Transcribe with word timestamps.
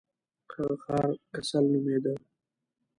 هغه 0.51 0.67
ښار 0.83 1.09
کسل 1.33 1.63
نومیده. 1.73 2.13